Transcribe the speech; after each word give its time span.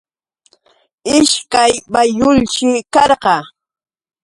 Ishkay 1.17 1.73
bayulshi 1.93 2.69
karqa. 2.93 3.35